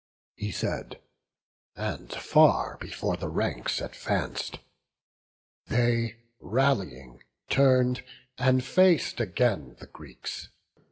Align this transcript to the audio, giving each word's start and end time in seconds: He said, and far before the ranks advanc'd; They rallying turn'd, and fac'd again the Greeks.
He 0.33 0.49
said, 0.51 0.99
and 1.75 2.11
far 2.11 2.75
before 2.79 3.17
the 3.17 3.27
ranks 3.29 3.79
advanc'd; 3.79 4.57
They 5.67 6.15
rallying 6.39 7.21
turn'd, 7.49 8.03
and 8.35 8.63
fac'd 8.63 9.21
again 9.21 9.75
the 9.79 9.85
Greeks. 9.85 10.49